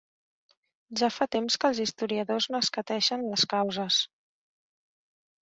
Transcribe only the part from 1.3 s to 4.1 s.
temps que els historiadors n'escateixen les causes.